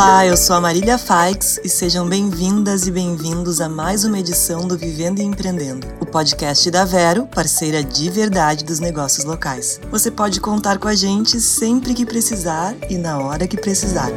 [0.00, 4.68] Olá, eu sou a Marília Faix e sejam bem-vindas e bem-vindos a mais uma edição
[4.68, 9.80] do Vivendo e Empreendendo, o podcast da Vero, parceira de verdade dos negócios locais.
[9.90, 14.12] Você pode contar com a gente sempre que precisar e na hora que precisar.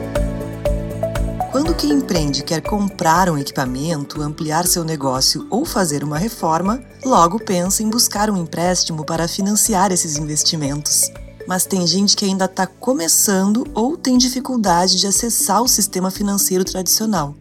[1.52, 7.40] Quando quem empreende quer comprar um equipamento, ampliar seu negócio ou fazer uma reforma, logo
[7.40, 11.12] pensa em buscar um empréstimo para financiar esses investimentos
[11.48, 16.64] mas tem gente que ainda está começando ou tem dificuldade de acessar o sistema financeiro
[16.64, 17.36] tradicional.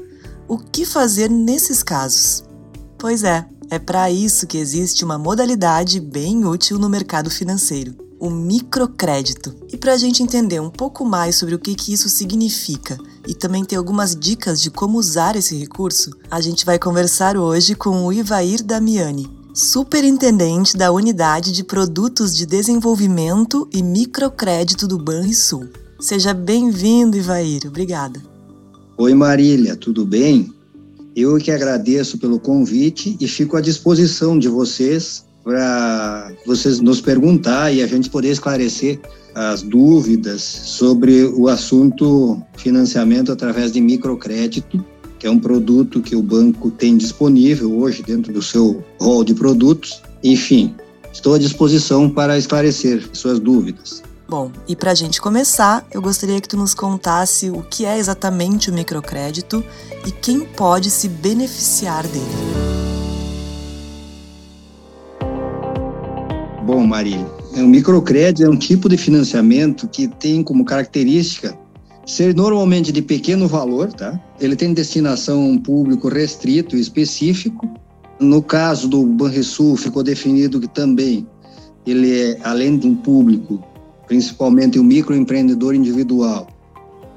[0.48, 2.44] O que fazer nesses casos?
[2.98, 8.28] Pois é, é para isso que existe uma modalidade bem útil no mercado financeiro, o
[8.28, 9.54] microcrédito.
[9.72, 13.34] E para a gente entender um pouco mais sobre o que, que isso significa e
[13.34, 18.04] também ter algumas dicas de como usar esse recurso, a gente vai conversar hoje com
[18.04, 25.68] o Ivair Damiani, superintendente da Unidade de Produtos de Desenvolvimento e Microcrédito do Banrisul.
[26.00, 27.66] Seja bem-vindo, Ivair.
[27.66, 28.22] Obrigada.
[28.96, 30.50] Oi, Marília, tudo bem?
[31.14, 37.70] Eu que agradeço pelo convite e fico à disposição de vocês para vocês nos perguntar
[37.70, 38.98] e a gente poder esclarecer
[39.34, 44.82] as dúvidas sobre o assunto financiamento através de microcrédito
[45.20, 49.34] que é um produto que o banco tem disponível hoje dentro do seu rol de
[49.34, 50.02] produtos.
[50.24, 50.74] Enfim,
[51.12, 54.02] estou à disposição para esclarecer suas dúvidas.
[54.26, 57.98] Bom, e para a gente começar, eu gostaria que tu nos contasse o que é
[57.98, 59.62] exatamente o microcrédito
[60.06, 62.24] e quem pode se beneficiar dele.
[66.64, 71.58] Bom, Marília, o microcrédito é um tipo de financiamento que tem como característica
[72.10, 74.20] ser normalmente de pequeno valor, tá?
[74.40, 77.72] Ele tem destinação público restrito e específico.
[78.18, 81.26] No caso do Banrisul, ficou definido que também
[81.86, 83.62] ele é, além de um público,
[84.08, 86.48] principalmente o microempreendedor individual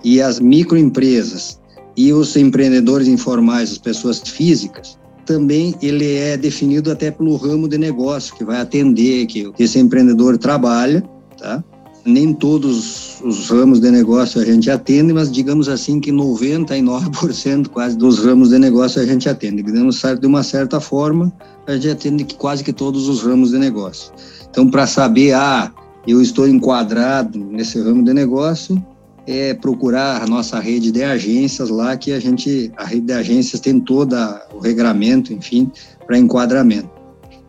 [0.03, 1.59] e as microempresas
[1.97, 7.77] e os empreendedores informais, as pessoas físicas, também ele é definido até pelo ramo de
[7.77, 11.01] negócio que vai atender, que esse empreendedor trabalha,
[11.37, 11.63] tá?
[12.05, 17.97] Nem todos os ramos de negócio a gente atende, mas digamos assim que 99% quase
[17.97, 19.63] dos ramos de negócio a gente atende.
[19.63, 21.31] De uma certa forma,
[21.65, 24.11] a gente atende quase que todos os ramos de negócio.
[24.49, 25.71] Então, para saber, ah,
[26.05, 28.83] eu estou enquadrado nesse ramo de negócio,
[29.25, 33.61] é procurar a nossa rede de agências lá, que a gente, a rede de agências
[33.61, 34.13] tem todo
[34.53, 35.71] o regramento, enfim,
[36.05, 36.89] para enquadramento.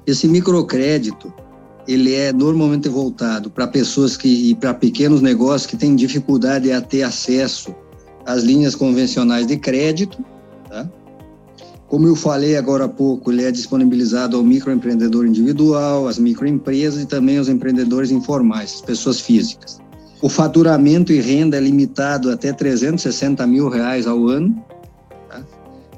[0.07, 1.33] Esse microcrédito,
[1.87, 6.81] ele é normalmente voltado para pessoas que e para pequenos negócios que têm dificuldade a
[6.81, 7.75] ter acesso
[8.25, 10.25] às linhas convencionais de crédito.
[10.69, 10.89] Tá?
[11.87, 17.07] Como eu falei agora há pouco, ele é disponibilizado ao microempreendedor individual, às microempresas e
[17.07, 19.79] também aos empreendedores informais, pessoas físicas.
[20.23, 24.57] O faturamento e renda é limitado até 360 mil reais ao ano.
[25.29, 25.43] Tá?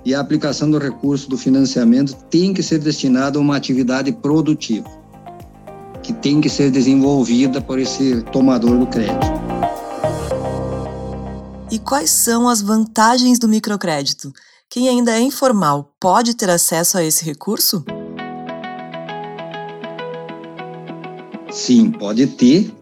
[0.05, 5.06] E a aplicação do recurso do financiamento tem que ser destinada a uma atividade produtiva
[6.06, 9.27] que tem que ser desenvolvida por esse tomador do crédito.
[11.69, 14.33] E quais são as vantagens do microcrédito?
[14.71, 17.84] Quem ainda é informal pode ter acesso a esse recurso?
[21.50, 22.72] Sim, pode ter.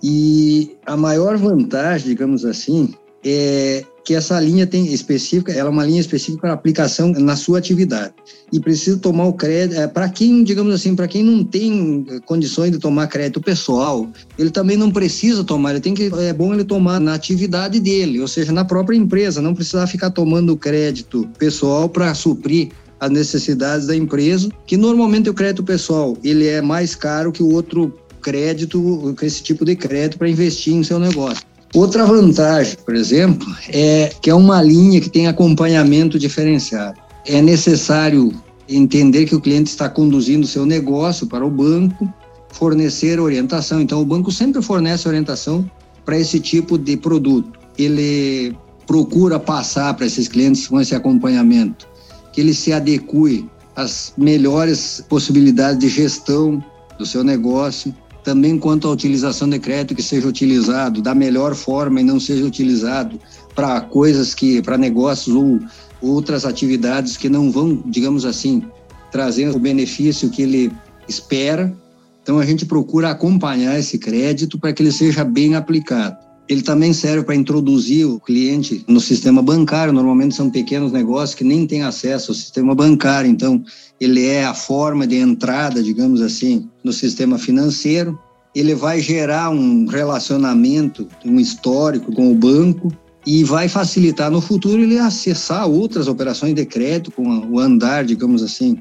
[0.00, 2.94] E a maior vantagem, digamos assim,
[3.24, 7.58] é que essa linha tem específica, ela é uma linha específica para aplicação na sua
[7.58, 8.14] atividade.
[8.52, 12.20] E precisa tomar o crédito, é, para quem, digamos assim, para quem não tem eh,
[12.24, 14.08] condições de tomar crédito pessoal,
[14.38, 18.20] ele também não precisa tomar, ele tem que, é bom ele tomar na atividade dele,
[18.20, 23.86] ou seja, na própria empresa, não precisar ficar tomando crédito pessoal para suprir as necessidades
[23.86, 29.14] da empresa, que normalmente o crédito pessoal, ele é mais caro que o outro crédito,
[29.22, 31.44] esse tipo de crédito para investir em seu negócio.
[31.74, 36.98] Outra vantagem, por exemplo, é que é uma linha que tem acompanhamento diferenciado.
[37.24, 38.32] É necessário
[38.68, 42.12] entender que o cliente está conduzindo seu negócio para o banco,
[42.48, 43.80] fornecer orientação.
[43.80, 45.68] Então, o banco sempre fornece orientação
[46.04, 47.58] para esse tipo de produto.
[47.78, 51.88] Ele procura passar para esses clientes com esse acompanhamento,
[52.32, 56.62] que ele se adeque às melhores possibilidades de gestão
[56.98, 57.94] do seu negócio,
[58.30, 62.44] também quanto à utilização de crédito que seja utilizado da melhor forma e não seja
[62.44, 63.18] utilizado
[63.56, 65.58] para coisas que para negócios ou
[66.00, 68.62] outras atividades que não vão, digamos assim,
[69.10, 70.72] trazer o benefício que ele
[71.08, 71.76] espera.
[72.22, 76.16] Então a gente procura acompanhar esse crédito para que ele seja bem aplicado.
[76.50, 79.92] Ele também serve para introduzir o cliente no sistema bancário.
[79.92, 83.62] Normalmente são pequenos negócios que nem têm acesso ao sistema bancário, então
[84.00, 88.18] ele é a forma de entrada, digamos assim, no sistema financeiro.
[88.52, 92.92] Ele vai gerar um relacionamento, um histórico com o banco,
[93.24, 98.42] e vai facilitar no futuro ele acessar outras operações de crédito com o andar, digamos
[98.42, 98.76] assim,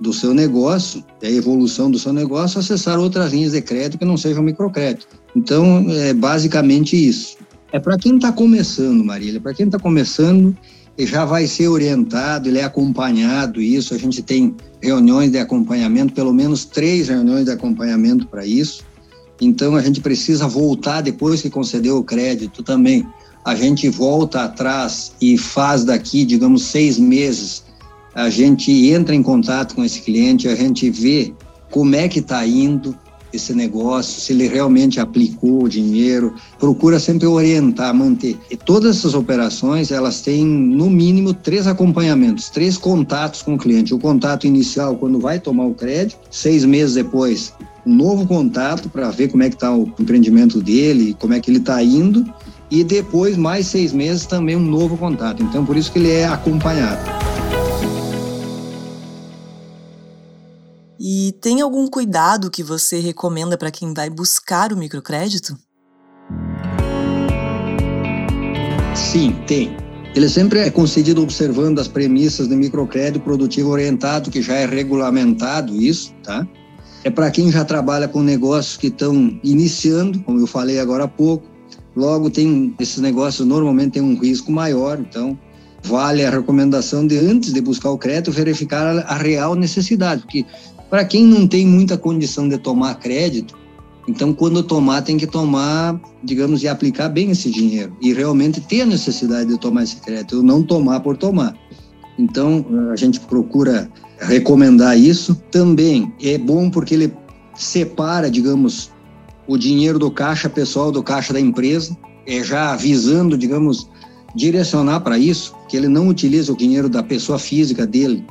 [0.00, 4.16] do seu negócio, a evolução do seu negócio, acessar outras linhas de crédito que não
[4.16, 5.08] sejam microcrédito.
[5.34, 7.36] Então, é basicamente isso.
[7.72, 10.56] É para quem está começando, Marília, para quem está começando,
[10.96, 16.14] ele já vai ser orientado, ele é acompanhado, isso, a gente tem reuniões de acompanhamento,
[16.14, 18.84] pelo menos três reuniões de acompanhamento para isso.
[19.40, 23.06] Então, a gente precisa voltar, depois que concedeu o crédito também,
[23.44, 27.62] a gente volta atrás e faz daqui, digamos, seis meses,
[28.16, 31.34] a gente entra em contato com esse cliente, a gente vê
[31.70, 32.96] como é que está indo,
[33.30, 38.38] esse negócio, se ele realmente aplicou o dinheiro, procura sempre orientar, manter.
[38.50, 43.92] E todas essas operações, elas têm no mínimo três acompanhamentos, três contatos com o cliente.
[43.92, 47.52] O contato inicial, quando vai tomar o crédito, seis meses depois,
[47.84, 51.50] um novo contato para ver como é que está o empreendimento dele, como é que
[51.50, 52.24] ele está indo,
[52.70, 55.42] e depois, mais seis meses, também um novo contato.
[55.42, 57.35] Então, por isso que ele é acompanhado.
[61.08, 65.56] E tem algum cuidado que você recomenda para quem vai buscar o microcrédito?
[68.92, 69.76] Sim, tem.
[70.16, 75.80] Ele sempre é concedido observando as premissas do microcrédito produtivo orientado, que já é regulamentado
[75.80, 76.44] isso, tá?
[77.04, 81.08] É para quem já trabalha com negócios que estão iniciando, como eu falei agora há
[81.08, 81.46] pouco.
[81.94, 85.38] Logo, tem esses negócios normalmente têm um risco maior, então
[85.84, 90.44] vale a recomendação de antes de buscar o crédito verificar a, real necessidade, porque
[90.90, 93.56] para quem não tem muita condição de tomar crédito,
[94.08, 98.82] então quando tomar tem que tomar, digamos, e aplicar bem esse dinheiro e realmente ter
[98.82, 101.56] a necessidade de tomar esse crédito, não tomar por tomar.
[102.18, 103.90] Então a gente procura
[104.20, 105.34] recomendar isso.
[105.50, 107.12] Também é bom porque ele
[107.54, 108.90] separa, digamos,
[109.46, 111.96] o dinheiro do caixa pessoal do caixa da empresa,
[112.26, 113.88] é já visando, digamos,
[114.34, 118.24] direcionar para isso, que ele não utilize o dinheiro da pessoa física dele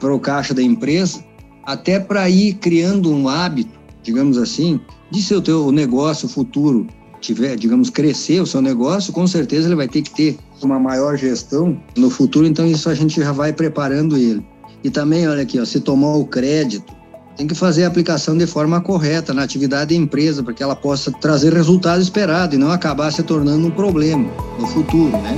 [0.00, 1.24] para o caixa da empresa,
[1.66, 4.80] até para ir criando um hábito, digamos assim,
[5.10, 6.86] de se o teu negócio futuro
[7.20, 11.16] tiver, digamos, crescer o seu negócio, com certeza ele vai ter que ter uma maior
[11.16, 14.46] gestão no futuro, então isso a gente já vai preparando ele.
[14.84, 16.94] E também, olha aqui, ó, se tomar o crédito,
[17.36, 20.76] tem que fazer a aplicação de forma correta na atividade da empresa, para que ela
[20.76, 25.36] possa trazer resultado esperado e não acabar se tornando um problema no futuro, né?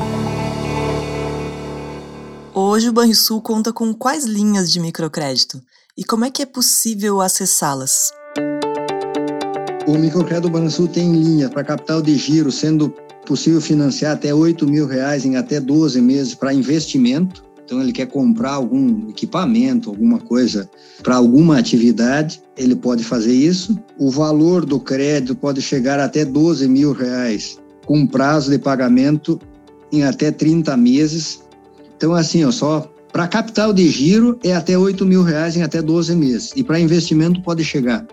[2.61, 5.63] Hoje o Banrisul conta com quais linhas de microcrédito?
[5.97, 8.11] E como é que é possível acessá-las?
[9.87, 12.93] O microcrédito Banrisul tem linha para capital de giro, sendo
[13.25, 17.45] possível financiar até 8 mil reais em até 12 meses para investimento.
[17.65, 20.69] Então, ele quer comprar algum equipamento, alguma coisa
[21.01, 23.79] para alguma atividade, ele pode fazer isso.
[23.97, 27.57] O valor do crédito pode chegar até 12 mil reais,
[27.87, 29.39] com prazo de pagamento
[29.93, 31.47] em até 30 meses.
[31.99, 35.83] Então, assim, ó, só para capital de giro é até 8 mil reais em até
[35.83, 36.53] 12 meses.
[36.55, 38.06] E para investimento pode chegar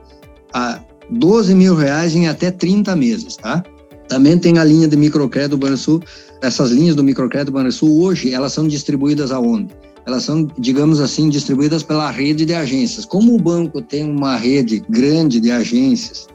[0.52, 0.80] a
[1.12, 3.64] 12 mil reais em até 30 meses, tá?
[4.08, 6.02] Também tem a linha de microcrédito Banrisul.
[6.42, 9.70] Essas linhas do microcrédito Banrisul hoje, elas são distribuídas aonde?
[10.08, 13.06] Elas são, digamos assim, distribuídas pela rede de agências.
[13.06, 16.28] Como o banco tem uma rede grande de agências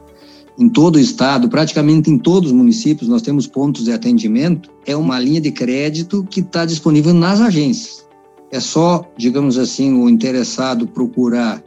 [0.57, 4.95] em todo o estado, praticamente em todos os municípios, nós temos pontos de atendimento, é
[4.95, 8.05] uma linha de crédito que está disponível nas agências.
[8.51, 11.63] É só, digamos assim, o interessado procurar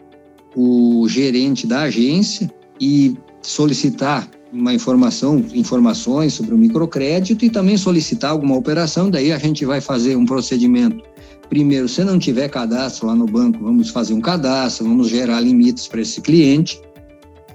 [0.54, 8.30] o gerente da agência e solicitar uma informação, informações sobre o microcrédito e também solicitar
[8.30, 9.10] alguma operação.
[9.10, 11.02] Daí a gente vai fazer um procedimento.
[11.48, 15.88] Primeiro, se não tiver cadastro lá no banco, vamos fazer um cadastro, vamos gerar limites
[15.88, 16.80] para esse cliente,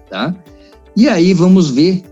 [0.09, 0.35] tá?
[0.95, 2.03] E aí vamos ver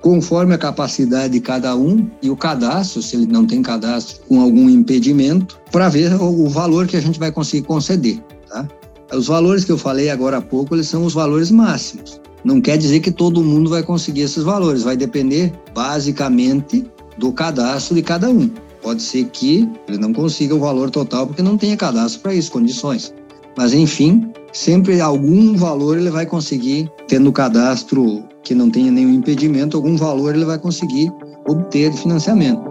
[0.00, 4.40] conforme a capacidade de cada um e o cadastro, se ele não tem cadastro com
[4.40, 8.66] algum impedimento, para ver o valor que a gente vai conseguir conceder, tá?
[9.12, 12.20] Os valores que eu falei agora há pouco, eles são os valores máximos.
[12.44, 16.86] Não quer dizer que todo mundo vai conseguir esses valores, vai depender basicamente
[17.18, 18.48] do cadastro de cada um.
[18.82, 22.50] Pode ser que ele não consiga o valor total porque não tenha cadastro para isso,
[22.50, 23.12] condições.
[23.56, 29.76] Mas enfim, sempre algum valor ele vai conseguir, tendo cadastro que não tenha nenhum impedimento,
[29.76, 31.12] algum valor ele vai conseguir
[31.46, 32.62] obter de financiamento.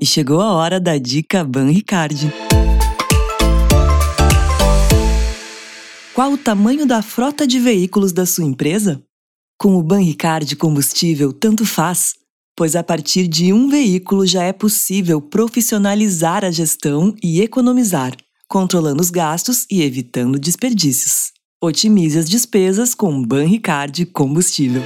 [0.00, 2.32] E chegou a hora da dica Ban Ricardi.
[6.14, 9.02] Qual o tamanho da frota de veículos da sua empresa?
[9.58, 12.14] Com o Banricard Combustível, tanto faz,
[12.56, 18.16] pois a partir de um veículo já é possível profissionalizar a gestão e economizar,
[18.48, 21.32] controlando os gastos e evitando desperdícios.
[21.62, 24.82] Otimize as despesas com Banricard Combustível.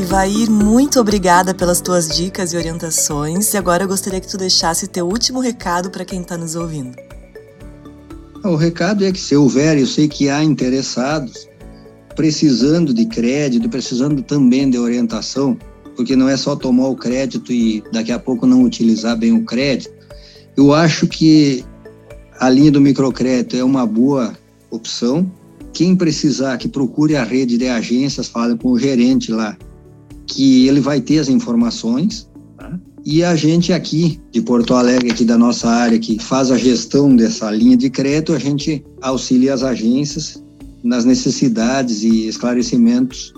[0.00, 3.52] Ivair, muito obrigada pelas tuas dicas e orientações.
[3.52, 6.96] E agora eu gostaria que tu deixasse teu último recado para quem está nos ouvindo.
[8.44, 11.48] O recado é que se houver, eu sei que há interessados,
[12.14, 15.56] precisando de crédito, precisando também de orientação,
[15.96, 19.44] porque não é só tomar o crédito e daqui a pouco não utilizar bem o
[19.44, 19.92] crédito.
[20.56, 21.64] Eu acho que
[22.38, 24.36] a linha do microcrédito é uma boa
[24.70, 25.30] opção.
[25.72, 29.56] Quem precisar, que procure a rede de agências, fale com o gerente lá,
[30.26, 32.28] que ele vai ter as informações.
[32.56, 32.78] Tá?
[33.04, 37.14] E a gente aqui de Porto Alegre, aqui da nossa área, que faz a gestão
[37.14, 40.43] dessa linha de crédito, a gente auxilia as agências
[40.84, 43.32] nas necessidades e esclarecimentos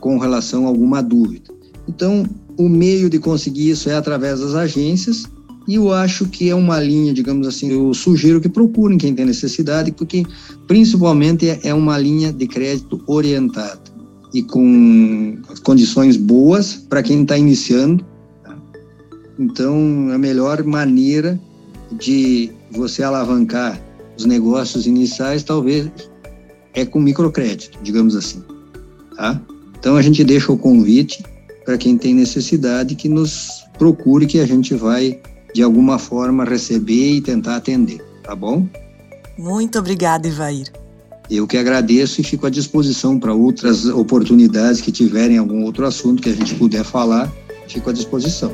[0.00, 1.50] com relação a alguma dúvida.
[1.88, 2.26] Então,
[2.58, 5.24] o meio de conseguir isso é através das agências
[5.68, 9.26] e eu acho que é uma linha, digamos assim, eu sugiro que procurem quem tem
[9.26, 10.24] necessidade, porque
[10.66, 13.78] principalmente é uma linha de crédito orientada
[14.32, 18.02] e com condições boas para quem está iniciando.
[18.42, 18.56] Tá?
[19.38, 21.38] Então, a melhor maneira
[21.98, 23.78] de você alavancar
[24.16, 25.90] os negócios iniciais, talvez,
[26.74, 28.42] é com microcrédito, digamos assim.
[29.16, 29.40] Tá?
[29.78, 31.22] Então, a gente deixa o convite
[31.64, 35.20] para quem tem necessidade que nos procure que a gente vai
[35.54, 38.66] de alguma forma receber e tentar atender, tá bom?
[39.36, 40.72] Muito obrigada, Ivair.
[41.30, 46.22] Eu que agradeço e fico à disposição para outras oportunidades que tiverem algum outro assunto
[46.22, 47.30] que a gente puder falar,
[47.68, 48.50] fico à disposição.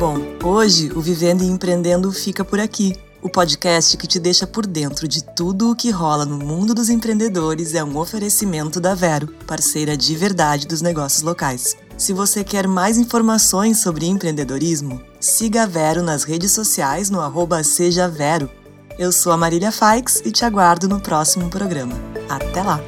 [0.00, 2.94] Bom, hoje o Vivendo e Empreendendo fica por aqui.
[3.24, 6.90] O podcast que te deixa por dentro de tudo o que rola no mundo dos
[6.90, 11.74] empreendedores é um oferecimento da Vero, parceira de verdade dos negócios locais.
[11.96, 17.64] Se você quer mais informações sobre empreendedorismo, siga a Vero nas redes sociais no arroba
[17.64, 18.50] Seja Vero.
[18.98, 21.94] Eu sou a Marília Faix e te aguardo no próximo programa.
[22.28, 22.78] Até lá!